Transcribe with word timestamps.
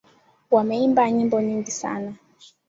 Wameimba 0.51 1.11
nyimbo 1.11 1.41
nyingi 1.41 1.71
sana 1.71 2.13